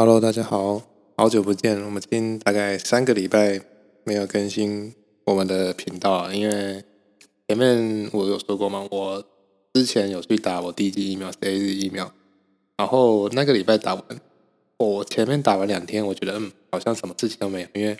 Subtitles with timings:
[0.00, 0.80] Hello，大家好，
[1.16, 1.82] 好久不见。
[1.84, 3.60] 我们今大概三个礼拜
[4.04, 4.94] 没有更新
[5.24, 6.84] 我们的频道，因为
[7.48, 9.24] 前面我有说过嘛，我
[9.74, 12.12] 之前有去打我第一剂疫苗是 A 日疫苗，
[12.76, 14.04] 然后那个礼拜打完，
[14.76, 17.96] 我前面打完两天，我觉得嗯，好像什么事情都没有，因为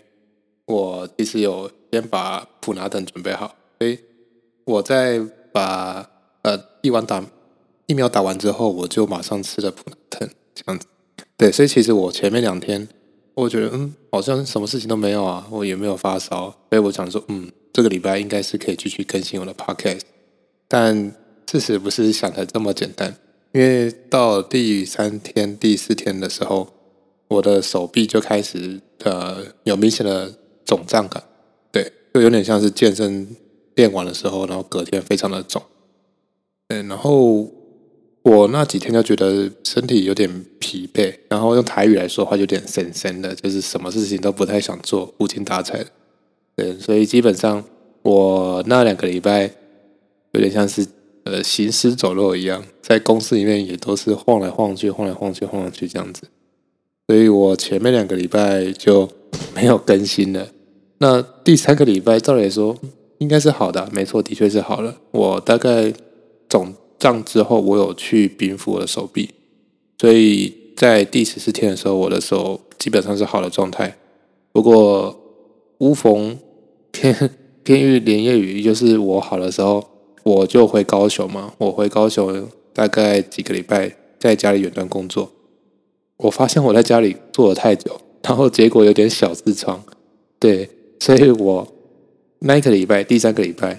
[0.67, 3.99] 我其实有先把普拿等准备好，所以
[4.63, 5.19] 我在
[5.51, 6.09] 把
[6.43, 7.21] 呃一完打
[7.87, 10.87] 疫苗打完之后，我就马上吃了普拿疼，这样子。
[11.39, 12.85] 对，所以其实我前面两天，
[13.33, 20.01] 我觉得嗯，好像什么事情都没有啊，我也没有发烧，所以我想说，嗯，这个礼拜应该是可以继续更新我的 podcast。
[20.67, 21.15] 但
[21.49, 23.15] 事实不是想的这么简单，
[23.53, 26.73] 因为到第三天、第四天的时候，
[27.29, 30.33] 我的手臂就开始呃有明显的
[30.65, 31.23] 肿胀感，
[31.71, 33.25] 对，就有点像是健身
[33.75, 35.63] 练完的时候，然后隔天非常的肿，
[36.67, 37.49] 嗯，然后。
[38.21, 45.83] 我那几天就觉得身体有点疲惫，然后用台语来说话，有点神神的，就是什么事情都不太想做，无精打采。
[46.55, 47.63] 对，所以基本上
[48.03, 49.49] 我那两个礼拜
[50.33, 50.85] 有点像是
[51.23, 56.21] 呃行尸走肉一样，在公司里面也都是晃来晃去，晃来晃去，晃来去这样子。
[57.07, 59.09] 所以我前面两个礼拜就
[59.55, 60.49] 没有更新了。
[60.99, 62.77] 那第三个礼拜照理说
[63.17, 64.95] 应该是好的，没错，的确是好了。
[65.09, 65.91] 我大概
[66.47, 66.75] 总。
[66.99, 69.29] 胀之后，我有去冰敷我的手臂，
[69.97, 73.97] 所以在第十四天的时候，我的手基本上是好的状态。
[74.53, 75.13] 不过，
[75.79, 76.39] 无逢
[76.93, 77.31] 天
[77.65, 79.85] 天遇连夜雨，就是我好的时候，
[80.23, 81.53] 我就回高雄嘛。
[81.57, 85.29] 我回高雄大概几个礼拜，在家里远端工作。
[86.15, 89.83] 我发现我在家里坐了太久，然后结果有点小痔疮。
[90.39, 90.69] 对，
[91.01, 91.67] 所以我
[92.39, 93.77] 那一个礼拜，第三个礼拜，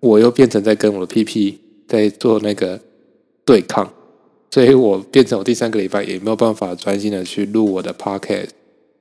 [0.00, 1.58] 我又变成在跟我的屁屁。
[1.88, 2.80] 在做那个
[3.44, 3.92] 对抗，
[4.52, 8.50] 所以我变成我第三个礼拜也没有办法专心的去录我的 podcast，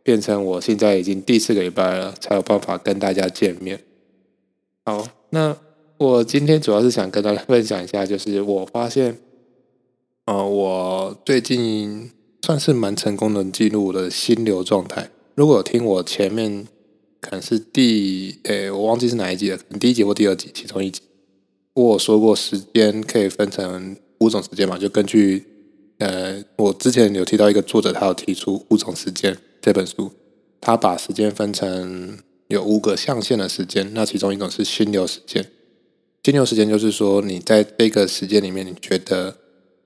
[0.02, 3.81] 变成我现在已经第四个礼拜了才有办法跟大家见面。
[4.86, 5.58] 好，那
[5.98, 9.18] 我今天主要是想跟大家分享一下，就是我发现，
[10.24, 12.09] 呃，我最近
[12.46, 15.09] 算是蛮成功的记录我的心流状态。
[15.36, 16.66] 如果听我前面
[17.20, 21.02] 可能是第，诶，我忘记是哪一集了，可能第一集或第二集其中一集。
[21.74, 24.78] 我说过，时间可以分成五种时间嘛？
[24.78, 25.46] 就根据
[25.98, 30.09] 呃，我之前有提到一个作者，他有提出五种时间这本书，
[30.62, 32.18] 他把时间分成
[32.48, 33.92] 有五个象限的时间。
[33.94, 35.44] 那其中一种是心流时间，
[36.24, 39.36] 心流时间就是说，你在这个时间里面，你觉得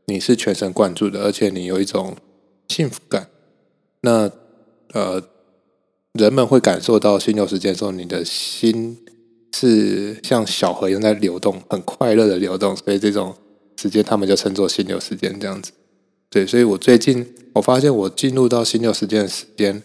[0.06, 2.16] 你是全神贯注的，而且你有一种
[2.68, 3.28] 幸福感。
[4.02, 4.32] 那
[4.94, 5.24] 呃，
[6.14, 8.98] 人们会感受到心流时间的时候，你的心。
[9.58, 13.34] 是像小河一样在流动，很快乐的流动，所以这种
[13.76, 15.72] 时间他们就称作心流时间这样子。
[16.30, 19.82] 对，所以我最近我发现我进入到心流时间的时间，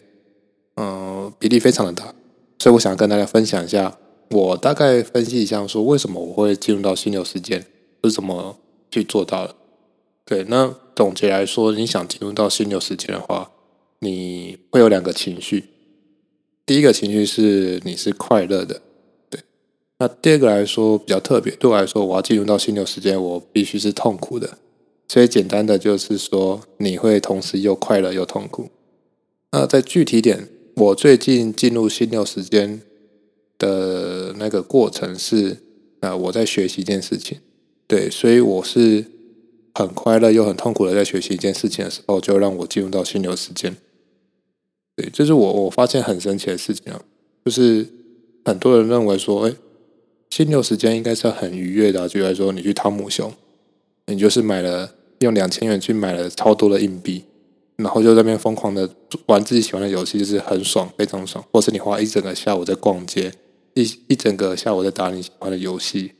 [0.76, 2.14] 嗯，比例非常的大，
[2.58, 3.96] 所以我想跟大家分享一下，
[4.30, 7.64] 我大概分析一下说为什么我会进入到心流时间，
[8.02, 8.58] 是怎么
[8.90, 9.54] 去做到的。
[10.24, 13.50] 对，那总结来说，你想进入到心流时间的话，
[14.00, 15.64] 你会有两个情绪，
[16.64, 18.80] 第一个情绪是你是快乐的。
[20.00, 24.56] 那第二个来说比较特别，对我来说，我要进入到心流时间，我必须是痛苦的。
[25.06, 28.70] 所以简单的就是说，你会同时又快乐又痛苦。
[29.52, 32.80] 那在具体点，我最近进入心流时间
[33.58, 35.58] 的那个过程是，
[36.00, 37.38] 啊，我在学习一件事情，
[37.86, 39.04] 对，所以我是
[39.74, 43.76] 很快乐又很痛苦的在学习一件事情的时候，就让我进入到心流时间。
[44.96, 47.02] 对，这是我我发现很神奇的事情啊，
[47.44, 47.86] 就是
[48.46, 49.54] 很多人认为说，哎。
[50.30, 53.32] 心流时间应该是很愉悦的，就来说你去汤姆熊，
[54.06, 57.24] 你就是买了用两千元去买了超多的硬币，
[57.76, 58.88] 然后就在那边疯狂的
[59.26, 61.44] 玩自己喜欢的游戏，就是很爽，非常爽。
[61.52, 63.32] 或是你花一整个下午在逛街，
[63.74, 66.12] 一一整个下午在打你喜欢的游戏，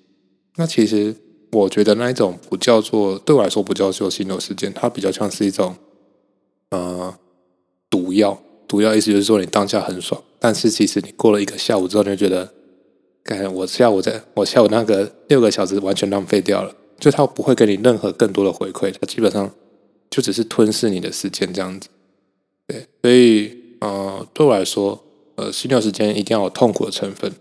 [0.57, 1.15] 那其实
[1.53, 5.77] 我觉得那一种不叫做对我来说不叫做心流时间，它比较像是一种
[6.71, 7.15] 呃
[7.89, 8.43] 毒药。
[8.67, 12.53] 毒药意思就是说你当下很爽，但是其实你过了一个下午之后，你就觉得。
[13.55, 19.51] 我下午在我下午那个六个小时完全浪费掉了，就他不会给你任何更多的回馈，他基本上
[20.11, 21.89] 就只是吞噬你的时间这样子。
[22.67, 25.03] 对，所以呃，对我来说，
[25.37, 27.33] 呃，心跳时间一定要有痛苦的成分。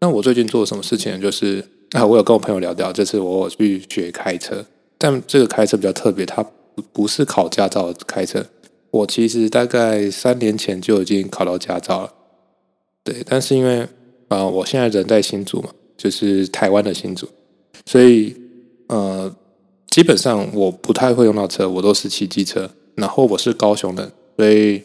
[0.00, 1.20] 那我最近做了什么事情？
[1.20, 4.64] 就是啊，我有跟我朋友聊聊，这次我去学开车，
[4.98, 8.44] 但这个开车比较特别，它不不是考驾照开车。
[8.90, 12.12] 我其实大概三年前就已经考到驾照了，
[13.02, 13.88] 对，但是因为
[14.28, 17.28] 啊，我现在人在新竹嘛，就是台湾的新竹，
[17.86, 18.34] 所以
[18.88, 19.34] 呃，
[19.88, 22.70] 基本上我不太会用到车，我都是骑机车。
[22.96, 24.80] 然后我是高雄人，所以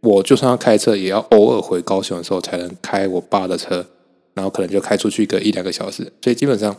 [0.00, 3.86] 我就算要开车，也要偶尔回高雄的时候才能开我爸的车，
[4.34, 6.02] 然后可能就开出去个一两个小时。
[6.20, 6.76] 所以基本上，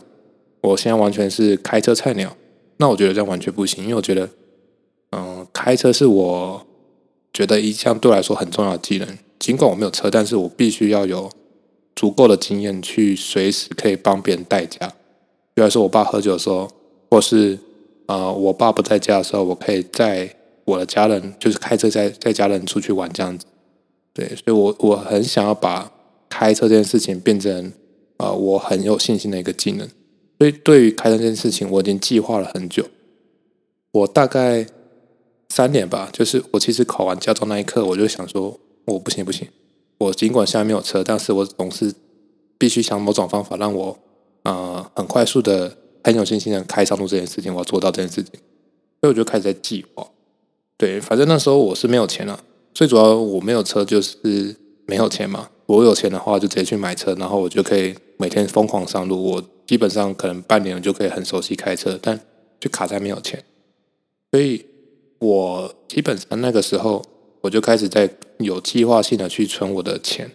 [0.60, 2.36] 我现在完全是开车菜鸟。
[2.76, 4.28] 那我觉得这样完全不行，因为我觉得，
[5.12, 6.66] 嗯，开车是我
[7.32, 9.08] 觉得一项对我来说很重要的技能。
[9.38, 11.30] 尽管我没有车，但是我必须要有
[11.96, 14.86] 足够的经验去随时可以帮别人代驾。
[15.54, 16.70] 比如说我爸喝酒的时候，
[17.10, 17.58] 或是
[18.06, 23.46] 呃我爸不在家的时候，我可以在我的家人，就是开车载载家人出去玩这样子。
[24.12, 25.90] 对，所以我我很想要把
[26.28, 27.72] 开车这件事情变成
[28.18, 29.88] 啊我很有信心的一个技能。
[30.38, 32.86] 所以，对于开车这件事情，我已经计划了很久。
[33.92, 34.66] 我大概
[35.48, 39.48] 三年吧，就是我其实考完驾照那一刻，我就想说，我不行不行。
[39.98, 41.92] 我尽管现在没有车，但是我总是
[42.58, 43.98] 必须想某种方法让我
[44.42, 48.32] 呃很快速的、很有信心的开上路这件事情，我要做到这件事情。
[49.00, 50.06] 所以我就开始在计划。
[50.76, 52.38] 对，反正那时候我是没有钱了，
[52.74, 54.56] 最主要我没有车就是
[54.86, 55.50] 没有钱嘛。
[55.66, 59.22] 我有钱的话，就直接去买车，然后我就可以每天疯狂上路。
[59.22, 62.20] 我基本上可能半年就可以很熟悉开车，但
[62.60, 63.42] 就卡在没有钱。
[64.30, 64.64] 所以
[65.18, 67.02] 我基本上那个时候，
[67.46, 70.30] 我就开始在有计划性的去存我的钱，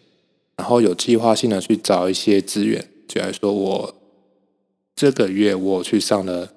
[0.55, 2.87] 然后有计划性的去找一些资源。
[3.07, 3.95] 就来说，我
[4.95, 6.51] 这个月我去上了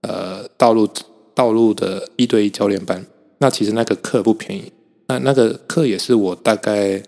[0.00, 0.88] 呃道路
[1.34, 3.06] 道路的一对一教练班。
[3.38, 4.72] 那其实那个课不便宜，
[5.08, 7.02] 那那个课也是我大概。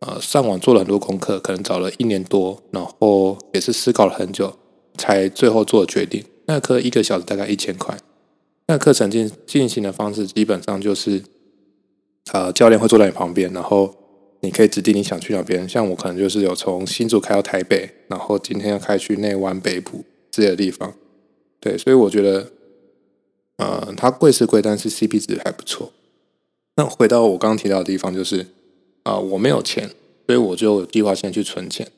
[0.00, 4.56] 呃，上网做了很多功课，可能找了一年多，然后也是思考了很久，
[4.96, 6.24] 才最后做决定。
[6.46, 7.94] 那课一个小时大概一千块。
[8.68, 11.22] 那课程进进行的方式基本上就是，
[12.32, 13.94] 呃，教练会坐在你旁边，然后
[14.40, 15.68] 你可以指定你想去哪边。
[15.68, 20.94] 像我可能就是有从新竹开到台北，然后今天要开去内湾北部这些地方。
[21.60, 22.50] 对，所以我觉得，
[23.56, 25.92] 呃，它贵是贵，但是 CP 值还不错。
[26.76, 28.46] 那回到我刚刚提到的地方，就是。
[29.02, 29.88] 啊，我没有钱，
[30.26, 31.90] 所以我就计划先去存钱。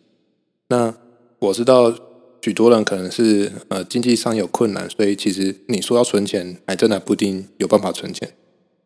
[0.69, 0.95] 那
[1.41, 1.93] 我知道
[2.41, 8.33] 许多人可能是呃经济上有困难，所以其实你说要存钱，还真的不一定有办法存钱。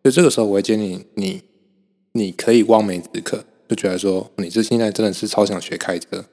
[0.06, 1.42] 所以这个时候，我会建议你，
[2.12, 6.24] 你可以望梅止渴，就觉得说你这现在真的是超想学开车，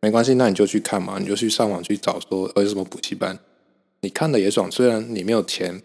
[0.00, 3.38] 没关系，那你就去看嘛，你就去上网去找说有什么补习班，
[4.00, 4.68] 你看的也爽。
[4.68, 5.80] 虽然你没有钱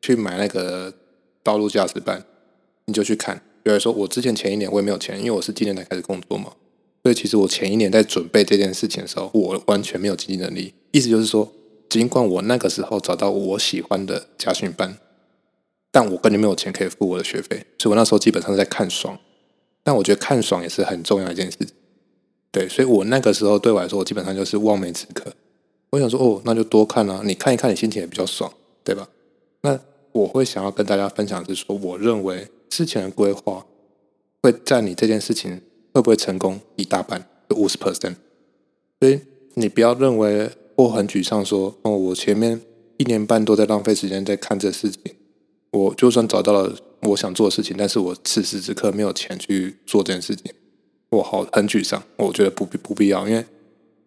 [0.00, 0.94] 去买那个
[1.42, 2.24] 道路驾驶班，
[2.86, 3.42] 你就去看。
[3.62, 6.54] 比如说，我之前前一年我也没有钱，因为我是今年才开始工作嘛，
[7.02, 10.72] 所以其实我前一年在准备这件事情的时候，我完全没有经济能力。
[10.92, 11.52] 意思就是说，
[11.90, 14.96] 尽管我那个时候找到我喜欢的家训班，
[15.92, 19.16] 但我根本没有钱可以付我的学费，所以我那时候基本上是在看爽。
[19.84, 21.58] 但我觉得看爽也是很重要一件事，
[22.50, 25.32] 对，所以我那个时候对我来说，我基本上就是望梅止渴。
[25.90, 28.52] 我想说，哦，那就多看啊，你看一看，你心情也比较爽，
[28.82, 29.08] 对吧？
[29.60, 29.78] 那
[30.10, 32.48] 我会想要跟大家分享是说，我认为。
[32.74, 33.66] 事前的规划
[34.42, 35.60] 会占你这件事情
[35.92, 38.14] 会不会成功一大半，五十 percent。
[38.98, 39.20] 所以
[39.52, 42.58] 你不要认为我很沮丧，说哦，我前面
[42.96, 45.02] 一年半都在浪费时间在看这事情。
[45.72, 50.52] 我就算找到了我想做的事情，但是我此时此刻没有钱去做这件事情，
[51.10, 52.02] 我好很沮丧。
[52.16, 53.44] 我觉得不必不必要，因为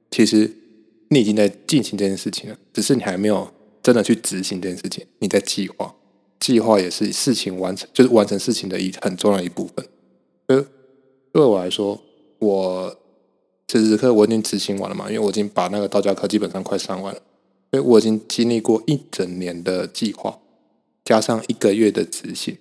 [0.09, 0.51] 其实
[1.09, 3.51] 你已经在进行这件事情了，只是你还没有
[3.83, 5.93] 真的去执行这件事情，你在计划。
[6.37, 9.87] 计划也是事情完成，就是完成事情的一很重要一部分。
[10.47, 10.63] 所以
[11.31, 11.99] 对我来说，
[12.39, 12.95] 我
[13.67, 17.21] 此时此刻我已经执行完了嘛，因为我已经把那个道教课基本上快上完了，
[17.71, 20.37] 所以我已经经历过一整年的计划，
[21.05, 22.57] 加上一个月的执行。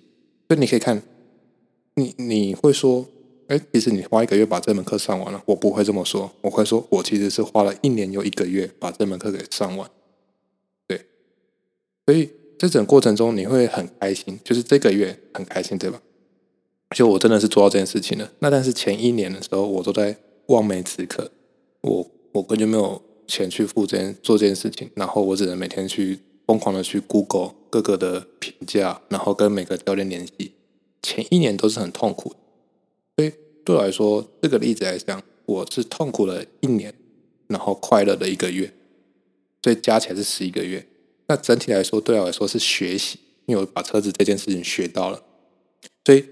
[0.47, 1.03] 所以你可以看，
[1.95, 3.05] 你你会说，
[3.47, 5.43] 哎，其实你花一个月把这门课上完了。
[5.47, 9.91] 我不会这么说，我会说我其实是花了一年又一个月把这门课给上完。
[10.87, 11.05] 对，
[12.05, 12.29] 所以。
[12.57, 16.01] 这整过程中你会很开心，就是这个月很开心，对吧？
[16.95, 18.31] 就我真的是做到这件事情了。
[18.39, 21.29] 那但是前一年的时候，我都在望梅止渴，
[21.81, 30.53] 我我根本就没有钱去付这件做这件事情，然后我只能每天去疯狂的去 Google 各个的评价，然后跟每个教练联系。
[31.01, 32.33] 前一年都是很痛苦，
[33.17, 33.33] 所以
[33.65, 36.93] 对我来说，这个例子来讲，我是痛苦了一年，
[37.47, 38.71] 然后快乐的一个月，
[39.61, 40.87] 所以加起来是十一个月。
[41.27, 45.21] 那整体来说，对我来说是学习，因为我把车子这件事情学到了，
[46.05, 46.23] 所以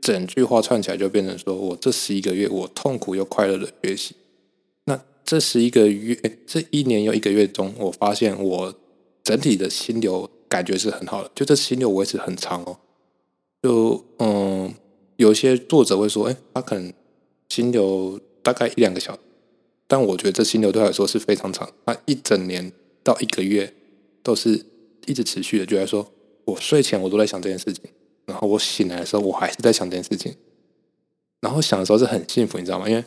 [0.00, 4.14] 整句话串起来就变成说我这十一个月我痛苦又快乐的学习。
[4.84, 6.16] 那这十一个月，
[6.46, 8.74] 这一年又一个月中，我发现我
[9.24, 12.76] 整体的心流感觉是很好的，就这心流维持很长哦。
[13.62, 14.74] 就嗯，
[15.16, 16.92] 有些作者会说，哎，他可能
[17.48, 19.20] 心流大概一两个小时，
[19.86, 22.70] 但我觉得这心流对他来说是非常长，他一整年
[23.02, 23.72] 到一个月。
[24.24, 24.50] 都是
[25.08, 26.06] 一直持续的，就来说，
[26.44, 27.82] 我睡前我都在想这件事情，
[28.24, 30.32] 然后我醒来的时候，我还是在想这件事情。
[31.40, 32.88] 然后想的时候是很幸福，你知道吗？
[32.88, 33.04] 因为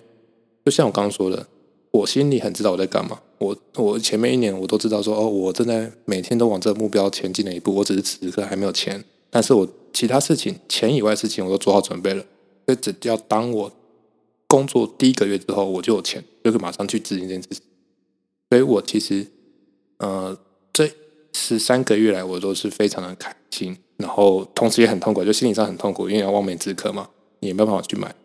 [0.65, 1.47] 就像我刚刚说的，
[1.95, 3.19] 我心里很知道我在干嘛。
[3.37, 7.75] 我我前面一年我都知道说，哦，我正在每天都往这个目标前进了一步。
[7.75, 12.23] 我只是此刻还没有钱，但是我其他事情钱以外的事情我都做好准备了。
[12.65, 13.71] 所以只要当我
[14.47, 17.61] 工作第一个月之后，我就有钱，就可以马上去执行这件事情。
[18.49, 19.27] 所以我其实
[19.97, 20.37] 呃
[20.71, 20.89] 这
[21.33, 27.09] 十三个月来，我都是非常的开心，然后同时也很痛苦，就心理上很痛苦，因为要望梅止渴嘛，
[27.41, 28.15] 也没办法去买。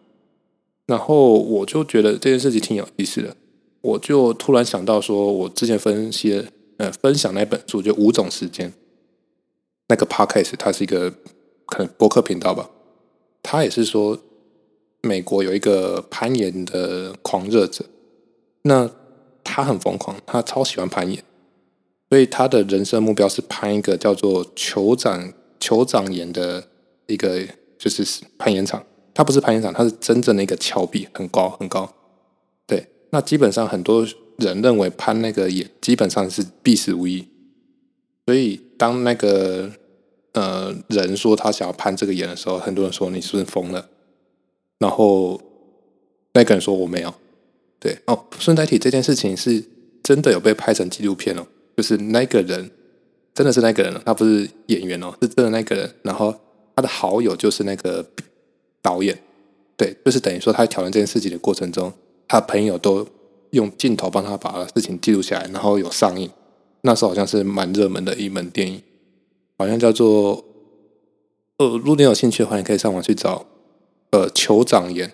[0.87, 3.37] 然后我就觉得这件事情挺有意思的，
[3.81, 6.47] 我就突然想到说，我之前分析
[6.77, 8.73] 呃分享那本书就五种时间，
[9.89, 11.11] 那个 podcast 它是一个
[11.67, 12.71] 可能博客频道吧，
[13.43, 14.19] 他也是说
[15.03, 17.85] 美国有一个攀岩的狂热者，
[18.63, 18.91] 那
[19.43, 21.23] 他很疯狂，他超喜欢攀岩，
[22.09, 26.69] 所以他的人生目标是攀一个叫做酋长酋长岩的
[27.07, 27.47] 一个
[27.79, 28.05] 就是
[28.39, 28.85] 攀岩场。
[29.13, 31.93] 它不是攀岩场，它是真正的一个峭壁，很高很高。
[32.67, 34.07] 对，那基本上很多
[34.39, 37.27] 人认为攀那个岩基本上是必死无疑。
[38.27, 39.71] 所以当那个
[40.33, 43.89] 呃人说他想要攀这个岩的时候，很多人说你是不是疯了？
[44.79, 45.41] 然后
[46.33, 47.13] 那个人说我没有。
[47.79, 49.65] 对哦，顺带提这件事情是
[50.03, 52.71] 真的有被拍成纪录片哦，就是那个人
[53.35, 55.95] 真的是那个人，他不是演员哦，是真的那个人。
[56.03, 56.35] 然后
[56.75, 58.07] 他的好友就是那个。
[58.83, 59.23] 导演，
[59.77, 61.93] 对，就是等于说他挑战这件事情的过程中，
[62.31, 63.05] 他朋友都
[63.51, 66.31] 用镜头帮他把事情记录下来，然后有上映。
[66.83, 68.81] 那时候好像是蛮热门的一门电影，
[69.59, 70.45] 好像叫做……
[71.57, 73.47] 呃，如果你有兴趣的话，你可以上网去找，
[74.11, 75.13] 呃，酋长演，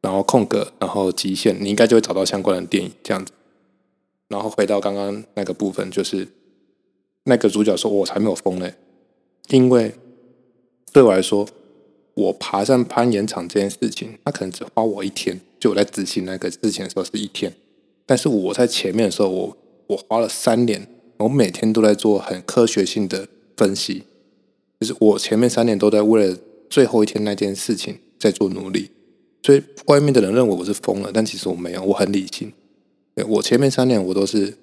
[0.00, 3.30] 然后空格，然后极限，你应该就会找到相关的电影这样子。
[4.26, 6.26] 然后回到刚刚那个部分，就是
[7.22, 8.74] 那个主角说：“我才没有疯嘞，
[9.50, 9.94] 因为
[10.92, 11.46] 对我来说。”
[12.16, 15.38] 我爬上攀岩场这件事情，他可能只花我一天。
[15.58, 17.52] 就我在执行那个事情的时候是一天，
[18.04, 20.86] 但是我在前面的时候，我我花了三年，
[21.18, 24.04] 我每天都在做很科学性的分析，
[24.80, 28.90] 就是我前面三年都在为了最后一天那件事情在做努力。
[29.42, 32.52] 所以外面的人认为我是疯了，但其实我没有，我很理性。
[33.28, 34.54] 我前面三年我都是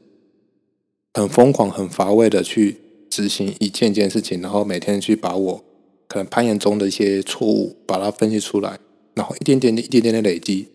[1.13, 2.77] 很疯狂、很乏味的去
[3.09, 5.63] 执行一件件事情，然后每天去把我。
[6.05, 8.77] 可能攀岩中的一些错误，把它分析出来，
[9.15, 10.67] 然后一点点、一点点的累积，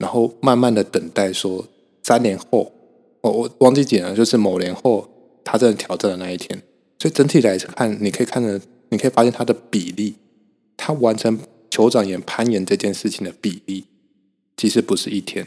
[0.00, 1.68] 然后慢慢的等待，说
[2.02, 2.72] 三年后，
[3.20, 5.08] 我我忘记讲了，就是某年后，
[5.44, 6.60] 他真的挑战的那一天。
[6.98, 10.16] 所以整体来看，你可以看着，你可以发现他的比例，
[10.76, 11.38] 他完成
[11.70, 13.84] 酋长岩攀岩这件事情的比例，
[14.56, 15.46] 其实不是一天，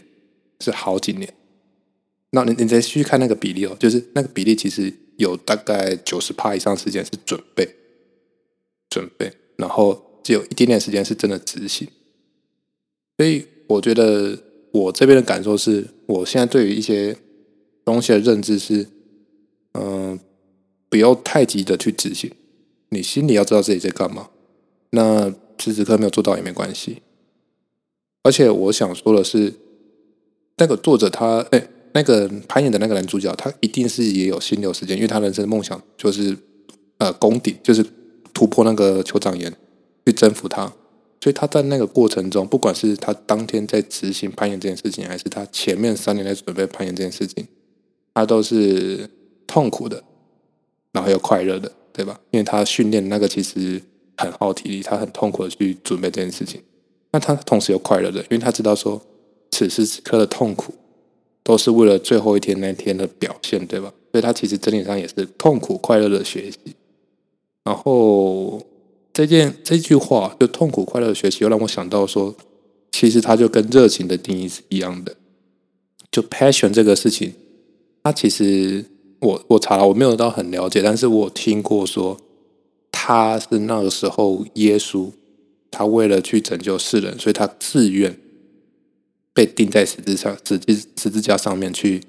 [0.59, 1.33] 是好几年。
[2.29, 7.67] 那你你再去看那个比例哦，就是那个比例其实有大概九十趴以上时间是准备。
[8.89, 11.87] 准备，然后只有一点点时间是真的执行，
[13.17, 14.37] 所以我觉得
[14.71, 17.17] 我这边的感受是，我现在对于一些
[17.85, 18.87] 东西的认知是，
[19.73, 20.19] 嗯，
[20.89, 22.31] 不要太急的去执行，
[22.89, 24.29] 你心里要知道自己在干嘛。
[24.91, 27.01] 那此时此刻没有做到也没关系。
[28.23, 29.53] 而且我想说的是，
[30.57, 36.37] 那个作者他，哎，那个攀岩的那个男主角，他一定是也有心流时间，因为他人生梦想就是
[36.97, 37.85] 呃攻顶，就是。
[38.35, 39.55] 突破那个酋长岩，
[40.07, 40.73] 去征服它，
[41.23, 47.47] 所以他在那个过程中，不管是他当天在执行攀岩这件事情，还是他前面三年在准备攀岩这件事情，
[48.13, 49.09] 他都是
[49.47, 50.03] 痛苦的，
[50.91, 52.19] 然后又快乐的，对吧？
[52.31, 53.81] 因为他训练那个其实
[54.17, 56.61] 很耗体力，他很痛苦的去准备这件事情。
[57.13, 59.01] 那他同时又快乐的，因为他知道说
[59.51, 60.73] 此时此刻的痛苦
[61.41, 63.93] 都是为了最后一天那天的表现，对吧？
[64.11, 66.59] 所以他其实整体上也是痛苦快乐的学习。
[67.63, 68.61] 然后
[69.13, 72.35] 这件这句话就痛苦快乐的学习，又让我想到说，
[72.91, 75.15] 其实它就跟热情的定义是一样的。
[76.11, 77.33] 就 passion 这个事情，
[78.03, 78.83] 它其实
[79.19, 82.19] 我我查了，我没有到很了解，但是我听过说，
[82.91, 85.11] 他是那个时候耶稣，
[85.69, 88.17] 他为了去拯救世人，所以他自愿
[89.31, 92.01] 被钉在十字上十字十字架上面去，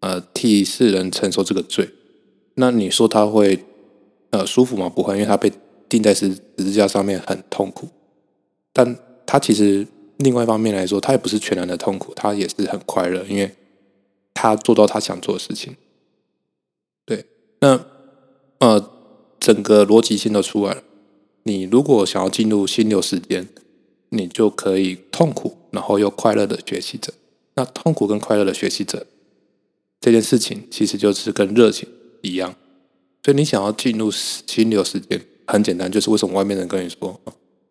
[0.00, 1.90] 呃，替世人承受这个罪。
[2.54, 3.62] 那你说他会？
[4.30, 4.88] 呃，舒服吗？
[4.88, 5.52] 不会，因为他被
[5.94, 7.88] 钉在十十字架上面很痛苦。
[8.72, 9.86] 但他其实
[10.16, 13.54] 另外一方面来说，他也不是全然的痛苦，他也是很快乐，因为
[14.34, 15.76] 他做到他想做的事情。
[17.06, 17.24] 对，
[17.60, 17.86] 那
[18.58, 18.90] 呃，
[19.38, 20.82] 整个逻辑性都出来了。
[21.44, 23.48] 你如果想要进入心流时间，
[24.08, 27.12] 你就可以痛苦，然后又快乐的学习者。
[27.54, 29.06] 那痛苦跟快乐的学习者
[30.00, 31.88] 这件事情，其实就是跟热情
[32.22, 32.56] 一样。
[33.22, 37.20] 所以你想要进入心流时间，很简单，就是为什么外面人跟你说，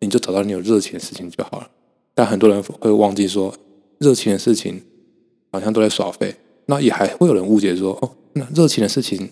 [0.00, 1.70] 你就找到你有热情的事情就好了。
[2.14, 3.54] 但很多人会忘记说，
[3.98, 4.82] 热情的事情
[5.50, 6.36] 好像都在耍废。
[6.66, 9.30] 那也还会有人误解说，哦，那热情的事情，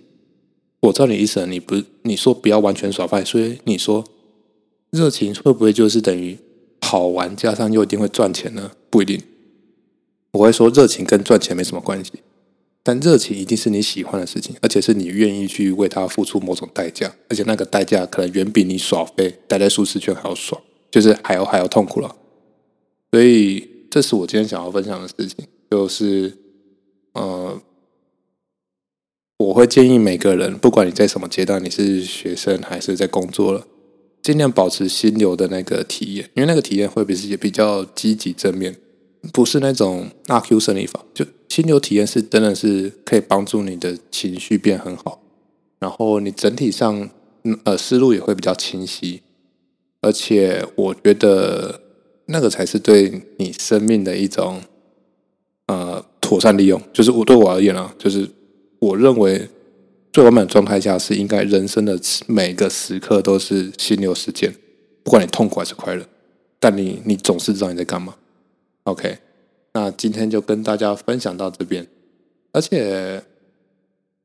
[0.80, 4.04] 我知道你意思，你不你说不要完全耍废，所以你说
[4.90, 6.36] 热情会不会就是等于
[6.82, 8.72] 好玩加上又一定会赚钱呢？
[8.90, 9.22] 不一定。
[10.32, 12.12] 我会说热情跟赚钱没什么关系，
[12.84, 20.60] 但热情一定是你喜欢的事情，而且是你愿意去为它付出某种代价，而且那个代价可能远比你耍飞待在舒适圈还要爽，
[20.90, 22.16] 就是还要还要痛苦了。
[23.12, 26.36] 所以，这是我今天想要分享的事情，就是，
[27.12, 27.60] 呃，
[29.36, 33.66] 我会建议每个人，不管你在什么阶段，你是学生还是在工作了，
[34.22, 38.76] 尽量保持心流的那个体验，因为那个体验会比也比较积极正面，
[39.30, 41.04] 不是那种阿 Q 胜利法。
[41.12, 45.20] 就心流体验是真的是可以帮助你的情绪变很好，
[45.78, 47.10] 然后你整体上
[47.64, 49.22] 呃思路也会比较清晰，
[50.00, 51.80] 而且我觉得。
[52.26, 54.62] 那个才是对你生命的一种
[55.66, 58.26] 呃妥善利用，就是我对我而言啊，就是
[58.78, 59.46] 我认为
[60.12, 64.54] 最完美的状态下是应该人生的每个时刻都是心流时间，
[65.02, 66.06] 不管你痛苦还是快乐，
[66.60, 68.14] 但你你总是知道你在干嘛。
[68.84, 69.18] OK，
[69.74, 71.86] 那今天就跟大家分享到这边，
[72.52, 73.22] 而且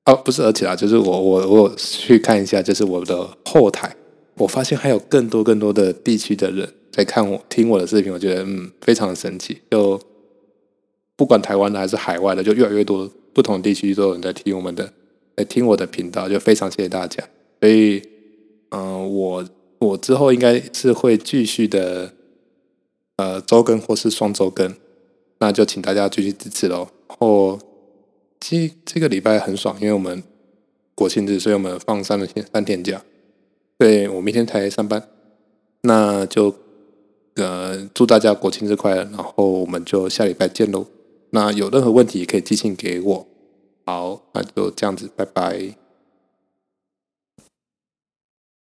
[0.06, 3.96] 哦不是而且啊，就是我我我去看一下，就是我的后台，
[4.36, 6.68] 我发现还有更多更多的地区的人。
[6.90, 9.62] 在看我听我的视频，我觉得嗯非常的神奇。
[9.70, 10.02] 就
[11.16, 14.92] 不管台湾的还是海外的，就越来越多不同地区都有人在听我们的，
[15.36, 17.24] 在听我的频道，就非常谢谢大家。
[17.62, 18.02] 所以
[18.72, 19.46] 嗯，我
[19.78, 22.12] 我之后应该是会继续的
[23.18, 24.74] 呃周更或是双周更，
[25.40, 26.88] 那就请大家继续支持喽。
[27.08, 27.60] 或
[28.40, 30.24] 这这个礼拜很爽，因为我们
[30.96, 33.04] 国庆日，所以我们放三天三天假。
[33.78, 35.08] 对我明天才上班，
[35.82, 36.56] 那就。
[37.40, 39.04] 呃，祝大家国庆日快乐！
[39.12, 40.88] 然后我们就下礼拜见喽。
[41.30, 43.28] 那有任何问题可以寄信给我。
[43.86, 45.76] 好，那就这样子，拜拜。